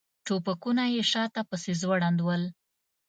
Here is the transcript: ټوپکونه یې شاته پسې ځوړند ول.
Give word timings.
ټوپکونه 0.25 0.83
یې 0.93 1.03
شاته 1.11 1.41
پسې 1.49 1.71
ځوړند 1.81 2.19
ول. 2.21 2.43